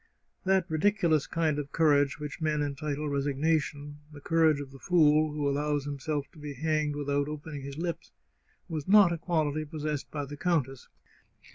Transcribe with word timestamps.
That 0.45 0.65
ridiculous 0.67 1.27
kind 1.27 1.59
of 1.59 1.71
courage 1.71 2.17
which 2.19 2.41
men 2.41 2.63
entitle 2.63 3.07
resig 3.07 3.37
nation— 3.37 3.99
the 4.11 4.19
courage 4.19 4.59
of 4.59 4.71
the 4.71 4.79
fool, 4.79 5.31
who 5.31 5.47
allows 5.47 5.85
himself 5.85 6.25
to 6.31 6.39
be 6.39 6.55
hanged 6.55 6.95
without 6.95 7.27
opening 7.27 7.61
his 7.61 7.77
lips— 7.77 8.11
was 8.67 8.87
not 8.87 9.11
a 9.13 9.19
quality 9.19 9.63
pos 9.63 9.83
sessed 9.83 10.09
by 10.09 10.25
the 10.25 10.37
countess. 10.37 10.89